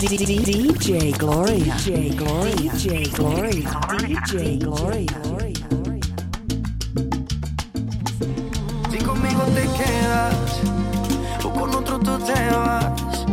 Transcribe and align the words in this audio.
DJ 0.00 1.12
Gloria, 1.18 1.74
DJ 1.76 2.16
Gloria, 2.16 2.72
DJ 2.72 3.10
Gloria, 3.10 3.68
DJ 3.98 4.56
Gloria. 4.56 5.20
Si 8.90 8.98
conmigo 9.04 9.42
te 9.54 9.62
quedas 9.76 10.60
o 11.44 11.50
con 11.50 11.74
otro 11.74 11.98
tú 11.98 12.18
te 12.20 12.32
vas, 12.32 13.26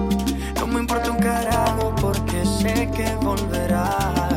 no 0.59 0.67
me 0.67 0.81
importa 0.81 1.09
un 1.09 1.20
carajo 1.20 1.95
porque 2.02 2.45
sé 2.45 2.89
que 2.93 3.15
volverás. 3.25 4.36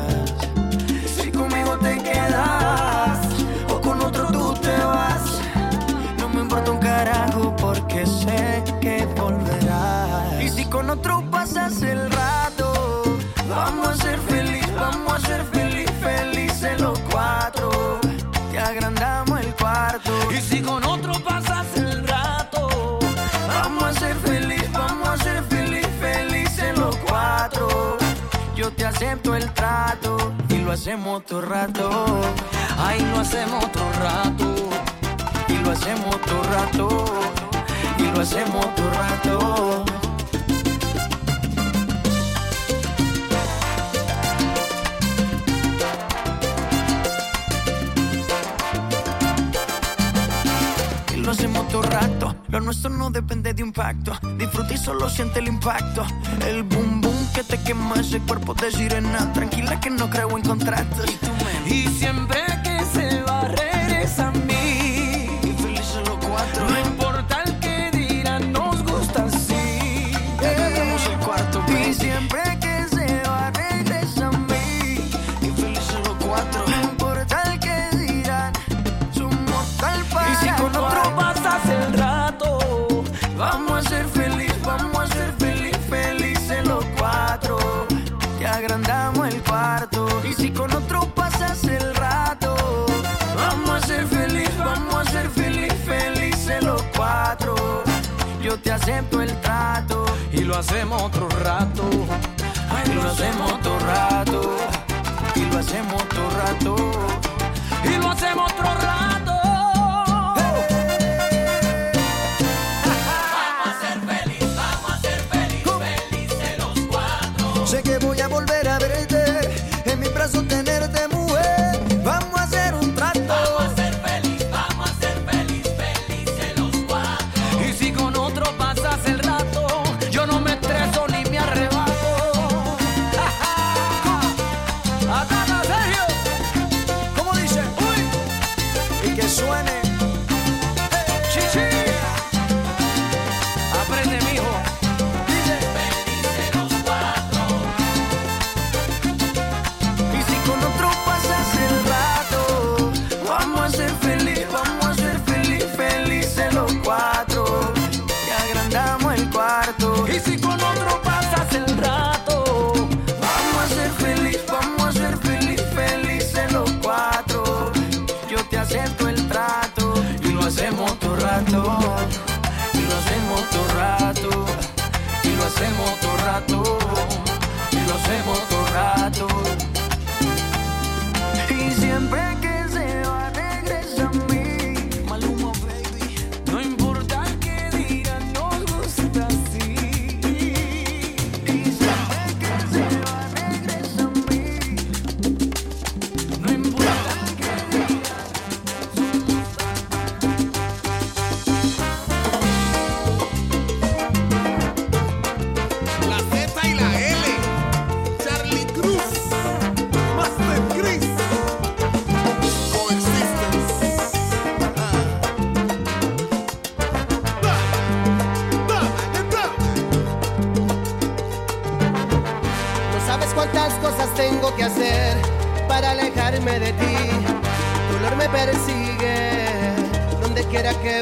acepto 29.10 29.34
el 29.34 29.50
trato 29.54 30.32
y 30.48 30.58
lo 30.58 30.70
hacemos 30.70 31.24
todo 31.26 31.40
rato. 31.40 32.06
Ay, 32.78 33.00
lo 33.10 33.18
hacemos 33.18 33.72
todo 33.72 33.92
rato 33.94 34.54
y 35.48 35.54
lo 35.64 35.72
hacemos 35.72 36.20
todo 36.20 36.42
rato 36.44 37.04
y 37.98 38.02
lo 38.04 38.20
hacemos 38.20 38.74
todo 38.76 38.90
rato. 38.90 39.84
Lo 51.72 51.82
rato, 51.82 52.36
lo 52.48 52.60
nuestro 52.60 52.90
no 52.90 53.10
depende 53.10 53.54
de 53.54 53.62
un 53.62 53.72
pacto. 53.72 54.12
Disfruta 54.36 54.74
y 54.74 54.76
solo 54.76 55.08
siente 55.08 55.40
el 55.40 55.48
impacto. 55.48 56.04
El 56.46 56.62
boom, 56.62 57.00
boom 57.00 57.09
que 57.32 57.44
te 57.44 57.58
quemas 57.62 58.12
el 58.12 58.22
cuerpo 58.22 58.54
de 58.54 58.70
sirena. 58.70 59.32
Tranquila 59.32 59.80
que 59.80 59.90
no 59.90 60.08
creo 60.10 60.36
en 60.36 60.42
contratos. 60.42 61.06
Y, 61.66 61.74
y 61.74 61.88
siempre 61.88 62.49
hacemos 100.60 101.02
otro 101.02 101.26
rato. 101.42 101.88
Ay, 102.70 102.92
lo 102.92 103.02
hacemos 103.02 103.52
otro 103.52 103.78
rato. 103.78 104.56
Y 105.34 105.40
lo 105.46 105.58
hacemos 105.58 106.02
otro 106.02 106.30
rato. 106.30 106.76
Y 107.82 107.96
lo 107.96 108.10
hacemos 108.10 108.52
otro 108.52 108.74
rato. 108.74 109.29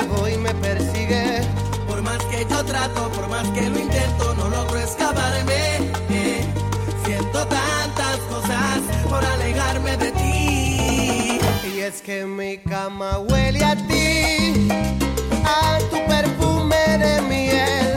llevo 0.01 0.29
y 0.29 0.37
me 0.37 0.55
persigue. 0.55 1.41
Por 1.87 2.03
más 2.03 2.23
que 2.27 2.47
yo 2.49 2.65
trato, 2.65 3.11
por 3.11 3.29
más 3.29 3.49
que 3.51 3.69
lo 3.69 3.79
intento, 3.79 4.35
no 4.35 4.49
logro 4.49 4.79
escaparme. 4.79 5.93
Siento 7.05 7.47
tantas 7.47 8.19
cosas 8.31 8.81
por 9.09 9.25
alejarme 9.25 9.97
de 9.97 10.11
ti. 10.13 11.41
Y 11.75 11.81
es 11.81 12.03
que 12.03 12.25
mi 12.25 12.59
cama 12.59 13.19
huele 13.19 13.65
a 13.65 13.75
ti, 13.77 14.69
a 15.45 15.79
tu 15.91 15.97
perfume 16.07 16.99
de 16.99 17.23
miel. 17.23 17.88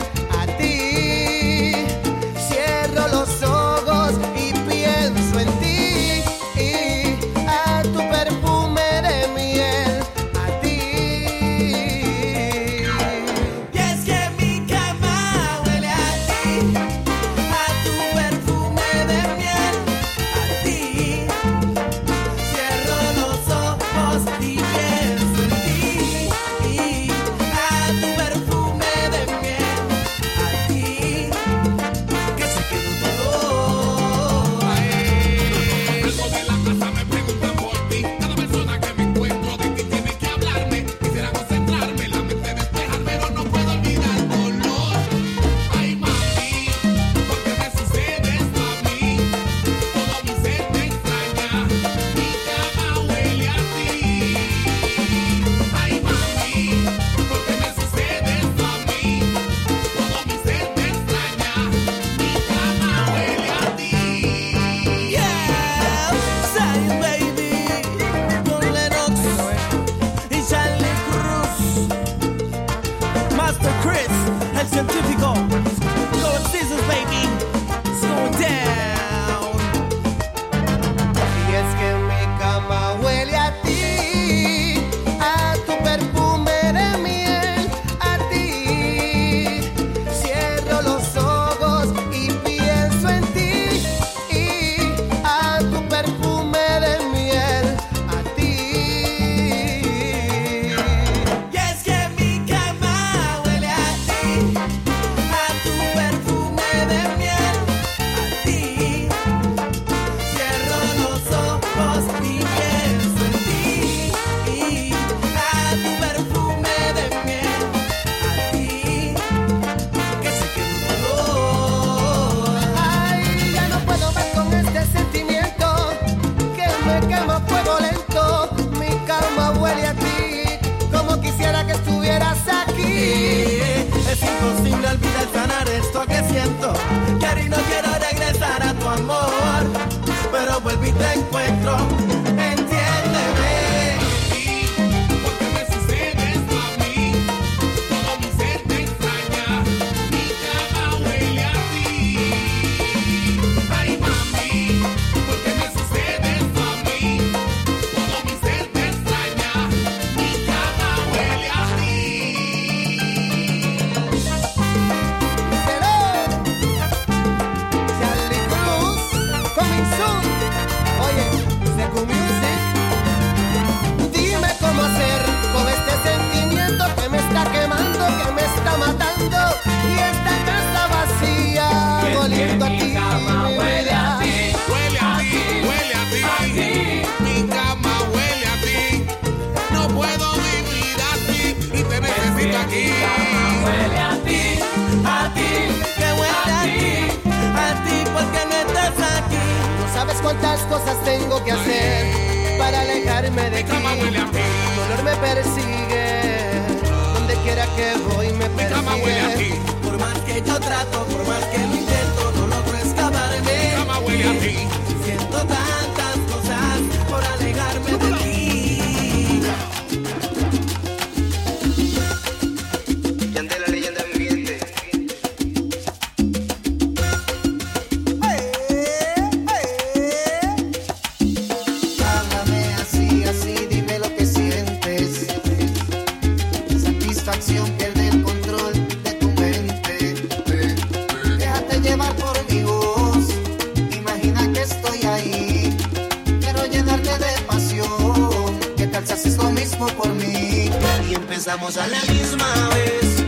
por 249.76 250.08
mí 250.14 250.70
y 251.08 251.14
empezamos 251.14 251.76
a 251.76 251.86
la 251.86 252.00
misma 252.04 252.68
vez. 252.74 253.24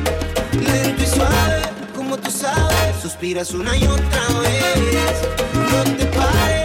Lento 0.52 1.02
y 1.02 1.06
suave, 1.06 1.62
como 1.94 2.16
tú 2.16 2.30
sabes, 2.30 2.96
suspiras 3.02 3.52
una 3.52 3.76
y 3.76 3.86
otra 3.86 4.40
vez. 4.40 5.22
No 5.54 5.96
te 5.96 6.06
pares. 6.06 6.63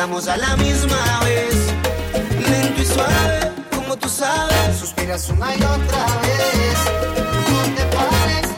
empezamos 0.00 0.28
a 0.28 0.36
la 0.38 0.56
misma 0.56 1.20
vez. 1.24 1.54
Lento 2.48 2.80
y 2.80 2.86
suave, 2.86 3.52
como 3.74 3.96
tú 3.96 4.08
sabes, 4.08 4.78
suspiras 4.78 5.28
una 5.28 5.54
y 5.54 5.58
otra 5.58 6.06
vez. 6.22 6.78
No 7.50 7.62
te 7.74 7.84
pares. 7.96 8.49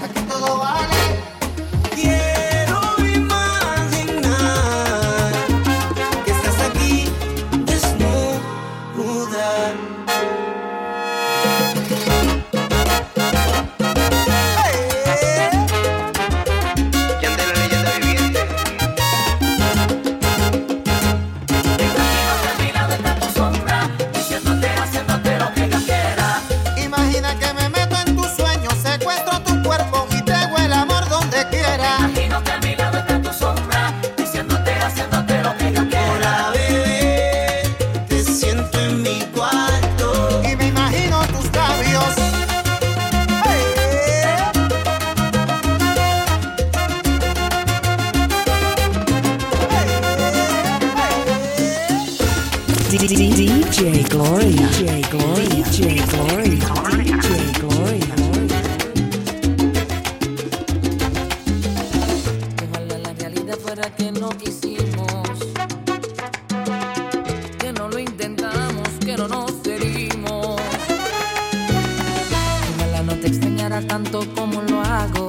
que 63.80 64.12
no 64.12 64.28
quisimos, 64.28 65.38
que 67.58 67.72
no 67.72 67.88
lo 67.88 67.98
intentamos, 67.98 68.88
que 69.00 69.16
no 69.16 69.26
nos 69.28 69.66
herimos. 69.66 70.60
Ojalá 72.76 73.02
no 73.02 73.14
te 73.14 73.28
extrañara 73.28 73.80
tanto 73.80 74.20
como 74.34 74.60
lo 74.60 74.82
hago. 74.82 75.21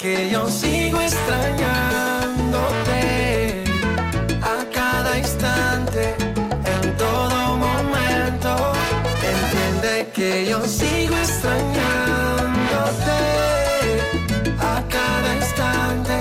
que 0.00 0.30
yo 0.30 0.48
sigo 0.48 0.98
extrañándote 0.98 3.64
a 4.40 4.64
cada 4.72 5.18
instante, 5.18 6.16
en 6.64 6.96
todo 6.96 7.58
momento. 7.58 8.72
Entiende 9.22 10.10
que 10.14 10.46
yo 10.48 10.66
sigo 10.66 11.14
extrañándote 11.16 13.18
a 14.58 14.82
cada 14.88 15.36
instante, 15.36 16.18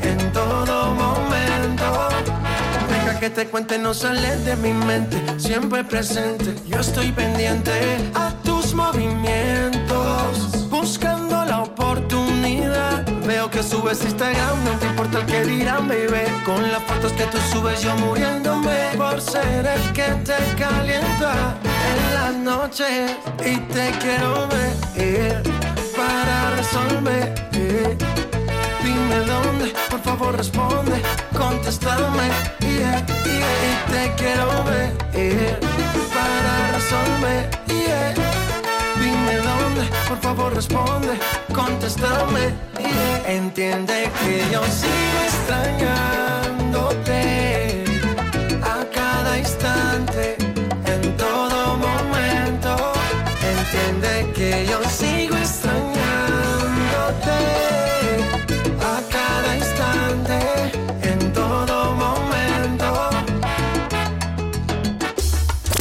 en 0.00 0.32
todo 0.32 0.94
momento. 0.94 2.08
Deja 2.88 3.20
que 3.20 3.28
te 3.28 3.48
cuente, 3.48 3.78
no 3.78 3.92
sale 3.92 4.38
de 4.38 4.56
mi 4.56 4.72
mente, 4.72 5.22
siempre 5.38 5.84
presente. 5.84 6.54
Yo 6.66 6.80
estoy 6.80 7.12
pendiente 7.12 7.70
a 8.14 8.32
tus 8.42 8.72
movimientos. 8.72 10.70
Busca 10.70 11.09
que 13.50 13.62
subes 13.62 14.02
Instagram, 14.04 14.64
no 14.64 14.72
te 14.78 14.86
importa 14.86 15.18
el 15.18 15.26
que 15.26 15.44
dirán, 15.44 15.88
bebé. 15.88 16.26
Con 16.44 16.62
las 16.70 16.82
fotos 16.84 17.12
que 17.12 17.24
tú 17.24 17.38
subes, 17.52 17.82
yo 17.82 17.94
muriéndome 17.96 18.90
por 18.96 19.20
ser 19.20 19.66
el 19.66 19.92
que 19.92 20.08
te 20.24 20.36
calienta 20.58 21.58
en 21.90 22.14
las 22.14 22.34
noches. 22.34 23.16
Y 23.44 23.56
te 23.72 23.90
quiero 24.00 24.48
ver 24.48 25.42
para 25.96 26.50
resolver. 26.56 27.34
Dime 28.82 29.16
dónde, 29.26 29.72
por 29.90 30.00
favor 30.02 30.36
responde, 30.36 31.02
contéstame. 31.36 32.28
Yeah, 32.60 33.04
yeah. 33.06 33.50
Y 33.66 33.92
te 33.92 34.14
quiero 34.16 34.64
ver 34.64 34.92
para 36.14 36.72
resolver 36.72 37.60
por 40.08 40.18
favor 40.18 40.54
responde, 40.54 41.18
contéstame. 41.54 42.54
Entiende 43.26 44.10
que 44.20 44.44
yo 44.52 44.62
sigo 44.64 45.20
extrañándote. 45.26 47.39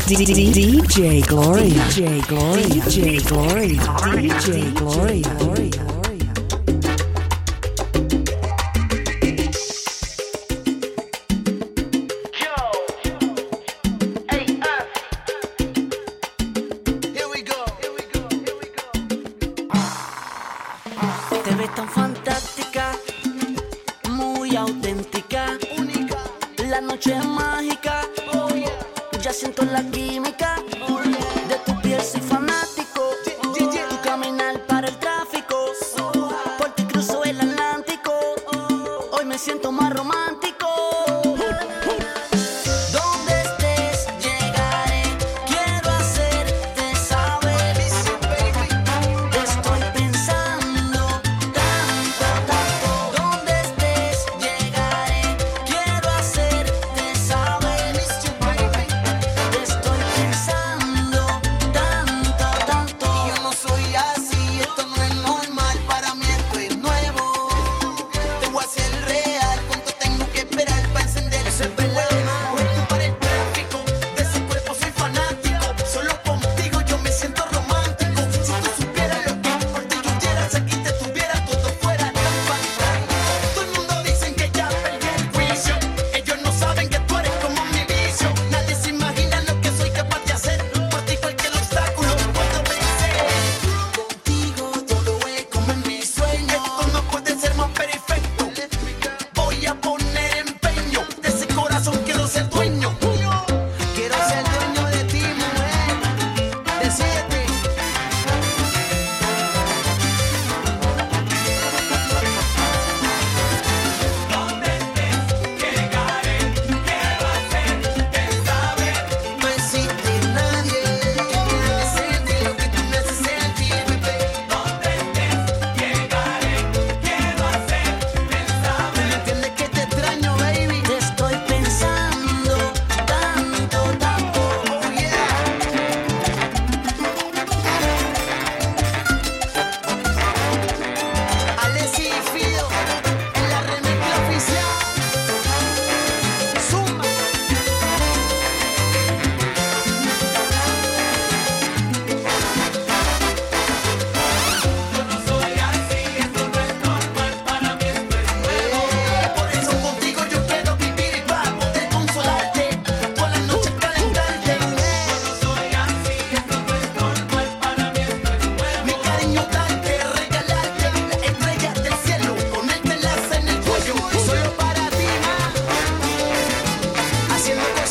DJ 0.10 1.22
Glory. 1.28 1.69
DJ 1.69 2.28
Glory. 2.28 2.63
DJ 2.63 3.28
Glory. 3.28 3.78
DJ 3.78 4.74
Glory. 4.74 5.22
Glory. 5.22 5.99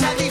Gracias. 0.00 0.27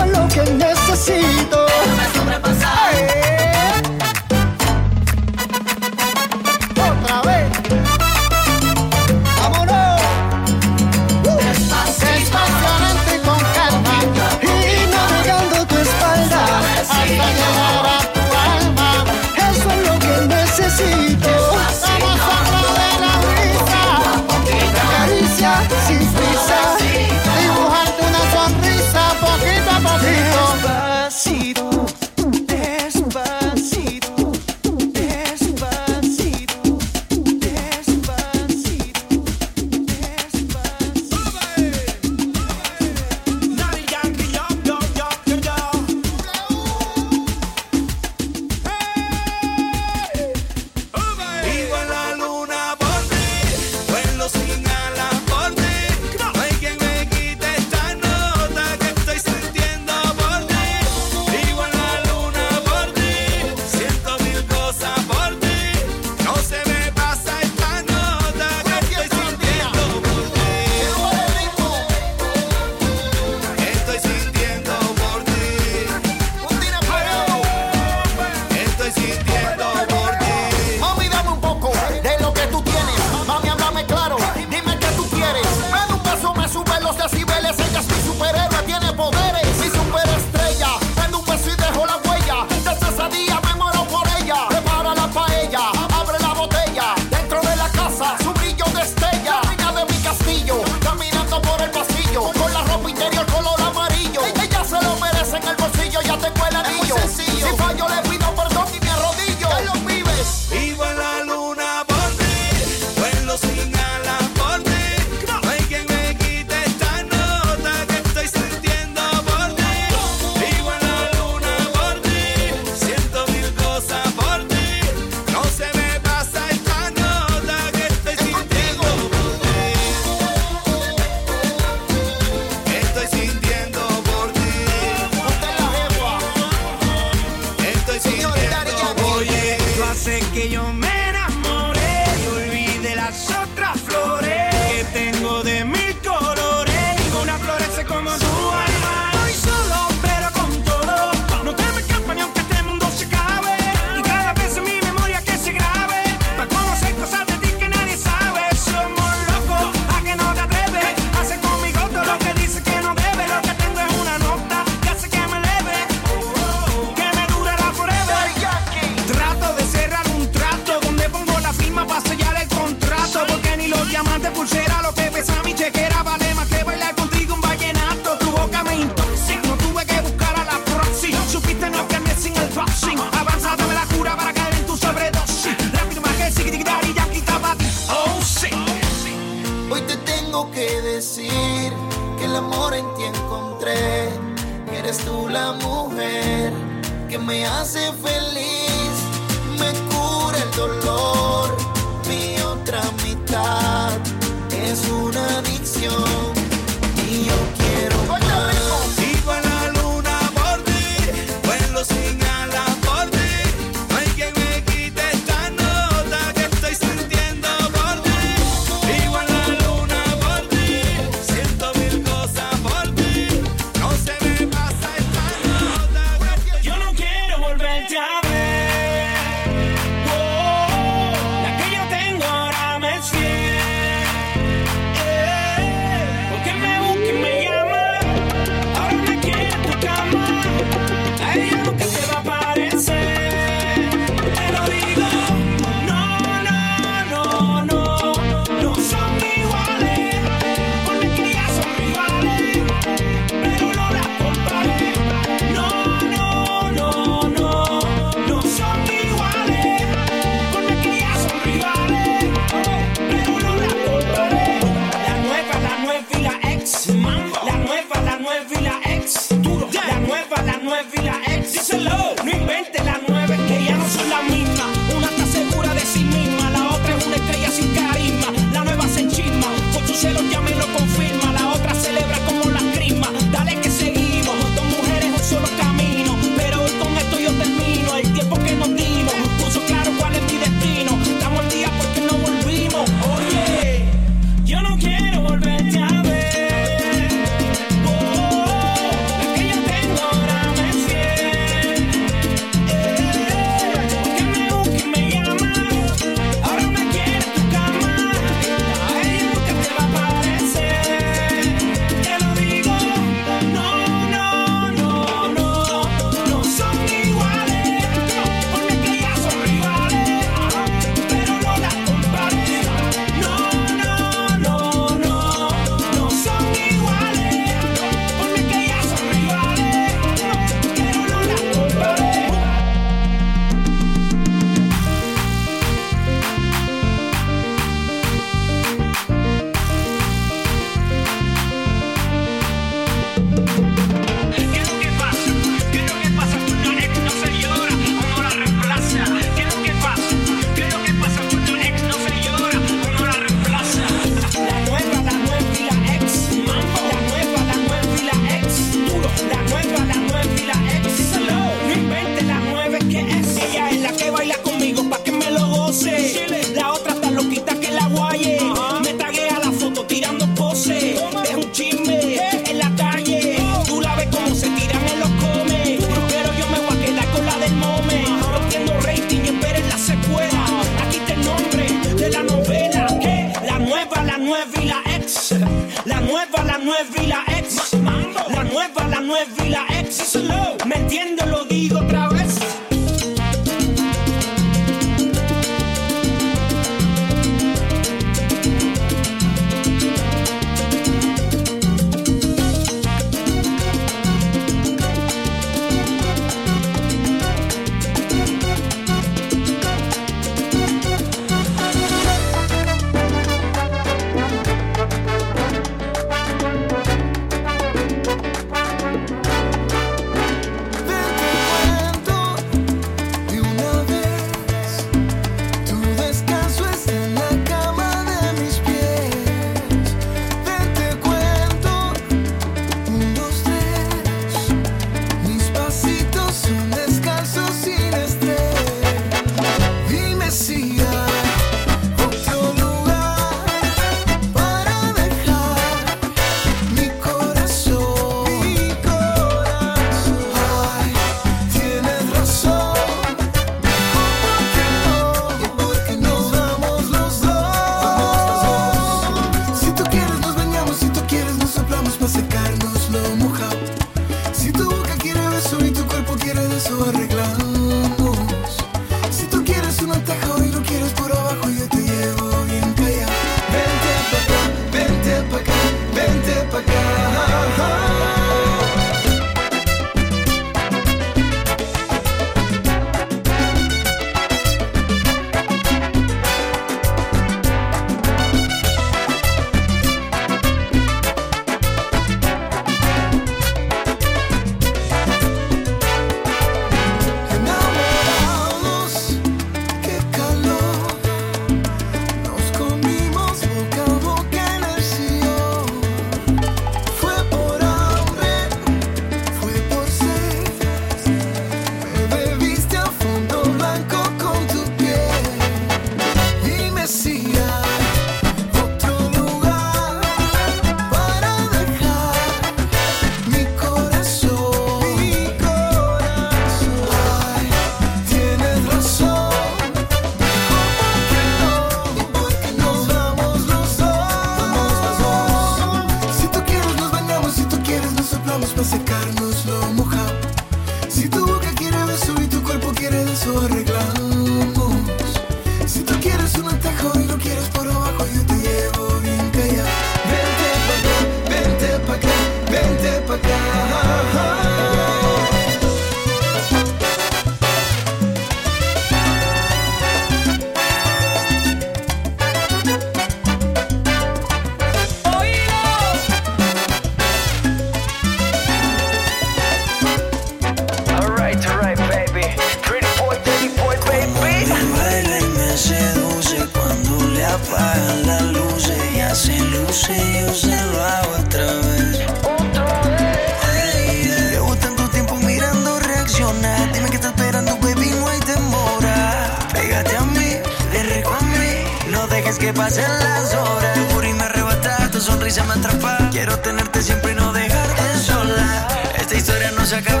acabó. 599.73 600.00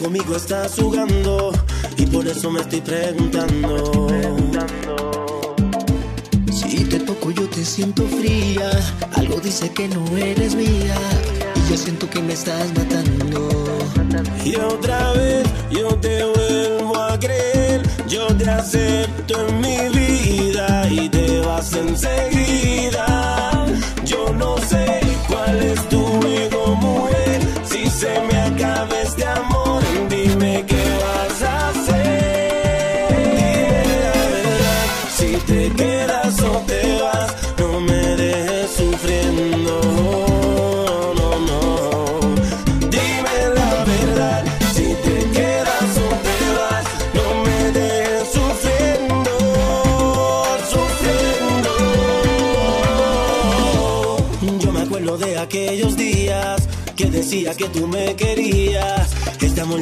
Conmigo 0.00 0.34
estás 0.34 0.76
jugando 0.80 1.52
y 1.98 2.06
por 2.06 2.26
eso 2.26 2.50
me 2.50 2.62
estoy 2.62 2.80
preguntando. 2.80 4.08
Si 6.50 6.84
te 6.86 7.00
toco 7.00 7.30
yo 7.30 7.46
te 7.50 7.62
siento 7.62 8.08
fría, 8.08 8.70
algo 9.16 9.38
dice 9.40 9.70
que 9.70 9.88
no 9.88 10.16
eres 10.16 10.54
mía 10.54 10.96
y 11.54 11.70
yo 11.70 11.76
siento 11.76 12.08
que 12.08 12.22
me 12.22 12.32
estás 12.32 12.72
matando. 12.78 13.48
Y 14.42 14.56
otra 14.56 15.12
vez 15.12 15.46
yo 15.70 15.88
te 15.96 16.24
vuelvo 16.24 16.96
a 16.96 17.18
creer, 17.18 17.82
yo 18.08 18.26
te 18.28 18.48
acepto 18.48 19.48
en 19.48 19.60
mi 19.60 19.98
vida 19.98 20.88
y 20.90 21.10
te 21.10 21.40
vas 21.40 21.74
enseguida. 21.74 22.39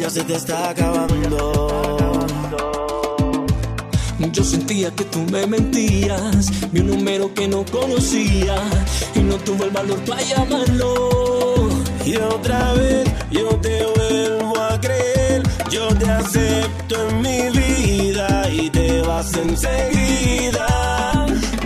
ya 0.09 0.14
se 0.14 0.24
te 0.24 0.34
está 0.36 0.70
acabando. 0.70 2.26
Yo 4.32 4.44
sentía 4.44 4.90
que 4.92 5.04
tú 5.04 5.20
me 5.32 5.46
mentías, 5.46 6.70
vi 6.70 6.80
un 6.80 6.88
número 6.88 7.32
que 7.34 7.48
no 7.48 7.64
conocía 7.64 8.56
y 9.14 9.20
no 9.20 9.36
tuve 9.36 9.64
el 9.64 9.70
valor 9.70 9.98
para 10.04 10.22
llamarlo. 10.22 11.68
Y 12.04 12.16
otra 12.16 12.72
vez 12.74 13.09
yo 13.30 13.48
te 13.56 13.84
vuelvo 13.96 14.61
a 14.61 14.80
creer, 14.80 15.42
yo 15.70 15.88
te 15.88 16.09
acepto 16.09 17.09
en 17.09 17.22
mi 17.22 17.40
vida 17.50 18.48
y 18.50 18.70
te 18.70 19.02
vas 19.02 19.34
enseguida. 19.34 20.66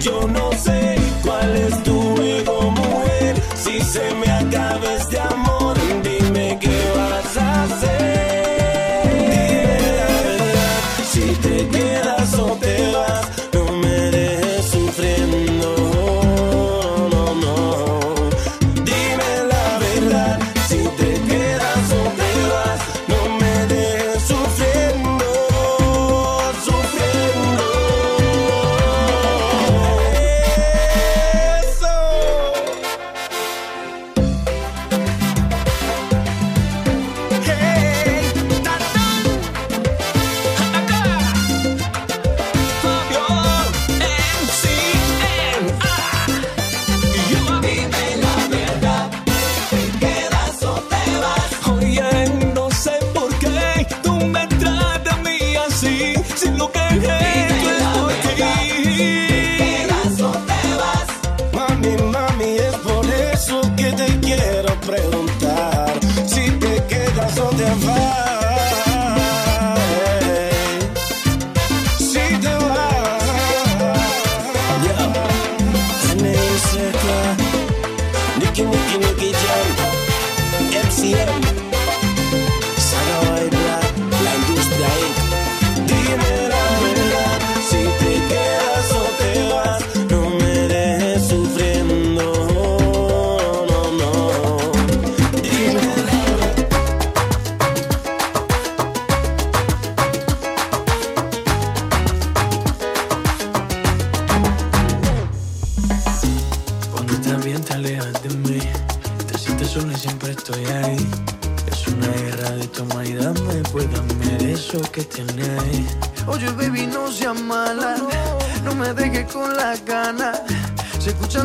Yo 0.00 0.26
no 0.26 0.50
sé 0.52 0.96
cuál 1.22 1.56
es 1.56 1.82
tu 1.82 2.20
ego, 2.22 2.70
mujer, 2.70 3.42
si 3.54 3.80
se 3.80 4.14
me 4.14 4.30
acaba. 4.30 4.81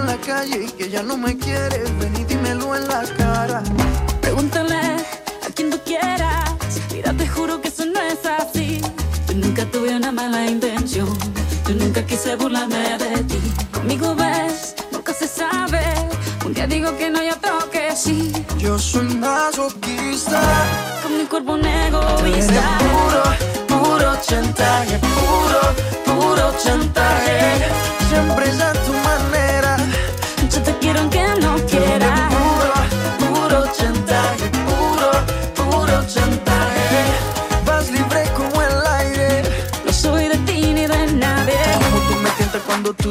En 0.08 0.20
la 0.20 0.26
calle 0.26 0.66
y 0.66 0.72
que 0.72 0.90
ya 0.90 1.04
no 1.04 1.18
me 1.18 1.38
quieres. 1.38 1.86
Ven 2.00 2.16
y 2.16 2.24
dímelo 2.24 2.76
en 2.76 2.88
la 2.88 3.04
cara. 3.18 3.62
Pregúntale 4.22 4.80
a 5.46 5.50
quien 5.54 5.70
tú 5.70 5.80
quieras. 5.86 6.52
Mira, 6.94 7.14
te 7.14 7.28
juro 7.28 7.60
que 7.62 7.68
eso 7.68 7.86
no 7.86 8.00
es 8.02 8.20
así. 8.26 8.82
Yo 9.28 9.36
nunca 9.36 9.66
tuve 9.66 9.96
una 9.96 10.12
mala 10.12 10.46
intención. 10.46 11.08
Yo 11.68 11.76
nunca 11.76 12.06
quise 12.06 12.36
burlarme 12.36 12.98
de 12.98 13.24
ti. 13.24 13.40
Conmigo 13.74 14.16
ves, 14.16 14.76
nunca 14.92 15.14
se 15.14 15.28
sabe. 15.28 15.84
Un 16.46 16.54
día 16.54 16.68
digo 16.68 16.96
que 16.98 17.10
no, 17.10 17.22
y 17.24 17.30
otro 17.30 17.70
que 17.70 17.96
sí. 17.96 18.32
Yo 18.58 18.80
soy 18.80 19.08
masoquista. 19.16 20.42
Con 21.04 21.18
mi 21.18 21.26
cuerpo 21.26 21.54
un 21.54 21.66
egoísta. 21.66 22.78
Puro, 22.80 23.24
puro 23.68 24.18
chantaje. 24.22 25.00
Puro, 25.00 25.62
puro 26.06 26.54
chantaje. 26.64 27.66
Siempre 28.10 28.50
es 28.50 28.62
a 28.62 28.72
tu 28.74 28.94
manera. 28.94 29.47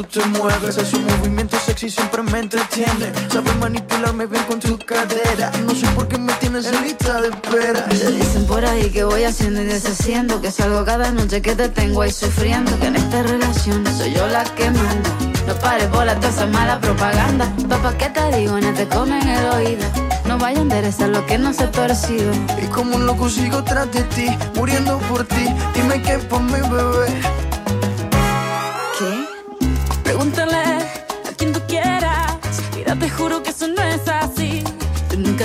Tú 0.03 0.19
te 0.19 0.25
mueves. 0.27 0.77
Ese 0.77 0.97
movimiento 0.99 1.57
sexy 1.65 1.89
siempre 1.89 2.21
me 2.21 2.39
entretiene. 2.39 3.11
Sabes 3.31 3.55
manipularme 3.57 4.25
bien 4.27 4.43
con 4.43 4.59
tu 4.59 4.77
cadera. 4.77 5.51
No 5.65 5.73
sé 5.73 5.87
por 5.95 6.07
qué 6.07 6.17
me 6.17 6.33
tienes 6.33 6.65
en 6.67 6.83
lista 6.83 7.21
de 7.21 7.29
espera. 7.29 7.85
Dicen 7.87 8.45
por 8.45 8.63
ahí 8.63 8.89
que 8.89 9.03
voy 9.03 9.23
haciendo 9.23 9.61
y 9.61 9.65
deshaciendo 9.65 10.41
Que 10.41 10.51
salgo 10.51 10.83
cada 10.85 11.11
noche 11.11 11.41
que 11.41 11.55
te 11.55 11.69
tengo 11.69 12.01
ahí 12.01 12.11
sufriendo 12.11 12.77
Que 12.79 12.87
en 12.87 12.95
esta 12.95 13.23
relación 13.23 13.85
soy 13.95 14.13
yo 14.13 14.27
la 14.27 14.43
que 14.43 14.69
manda 14.69 15.09
No 15.47 15.53
pares 15.55 15.89
bola 15.91 16.15
toda 16.15 16.29
esa 16.29 16.45
mala 16.47 16.79
propaganda 16.79 17.51
Papá, 17.69 17.97
¿qué 17.97 18.09
te 18.09 18.37
digo? 18.37 18.59
No 18.59 18.73
te 18.73 18.87
comen 18.87 19.27
el 19.27 19.45
oído 19.49 19.85
No 20.25 20.37
vaya 20.37 20.59
a 20.59 20.61
enderezar 20.61 21.09
lo 21.09 21.25
que 21.25 21.37
no 21.37 21.53
se 21.53 21.67
percibe 21.67 22.31
Y 22.61 22.67
como 22.67 22.95
un 22.95 23.05
loco 23.05 23.29
sigo 23.29 23.63
tras 23.63 23.91
de 23.91 24.03
ti, 24.03 24.27
muriendo 24.55 24.97
por 25.09 25.25
ti. 25.25 25.47
Dime 25.73 26.01
qué 26.01 26.17
por 26.17 26.41
mi 26.41 26.59
bebé. 26.61 27.46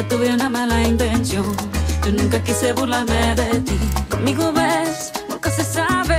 Nunca 0.03 0.09
tuve 0.09 0.35
una 0.35 0.49
mala 0.49 0.83
intención 0.83 1.45
Yo 2.05 2.13
nunca 2.13 2.43
quise 2.43 2.73
burlarme 2.73 3.35
de 3.35 3.61
ti 3.61 3.79
Conmigo 4.11 4.53
ves, 4.53 5.13
nunca 5.29 5.51
se 5.51 5.65
sabe 5.65 6.19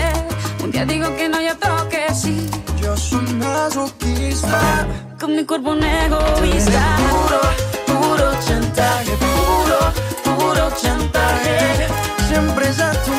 Un 0.64 0.72
día 0.72 0.86
digo 0.86 1.16
que 1.16 1.30
no, 1.30 1.42
y 1.42 1.48
otro 1.48 1.90
que 1.90 2.14
sí 2.14 2.50
Yo 2.82 2.96
soy 2.96 3.26
masoquista. 3.34 4.88
Con 5.20 5.36
mi 5.36 5.46
cuerpo 5.46 5.72
un 5.72 5.84
egoísta 5.84 6.98
Puro, 7.10 8.00
puro 8.00 8.32
chantaje. 8.46 9.12
Puro, 9.18 10.38
puro 10.38 10.70
chantaje. 10.82 11.88
Siempre 12.28 12.70
es 12.70 12.80
a 12.80 12.92
tu 12.92 13.12